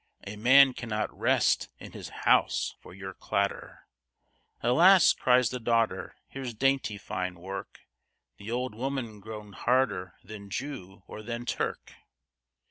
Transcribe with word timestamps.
A 0.25 0.35
man 0.35 0.73
cannot 0.73 1.15
rest 1.15 1.69
in 1.77 1.91
his 1.91 2.09
house 2.09 2.73
for 2.81 2.91
your 2.91 3.13
clatter;" 3.13 3.85
"Alas!" 4.63 5.13
cries 5.13 5.51
the 5.51 5.59
daughter, 5.59 6.15
"here's 6.27 6.55
dainty 6.55 6.97
fine 6.97 7.35
work, 7.35 7.81
The 8.37 8.49
old 8.49 8.73
woman 8.73 9.19
grown 9.19 9.53
harder 9.53 10.15
than 10.23 10.49
Jew 10.49 11.03
or 11.05 11.21
than 11.21 11.45
Turk." 11.45 11.93